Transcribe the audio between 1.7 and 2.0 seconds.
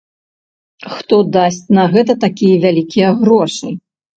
на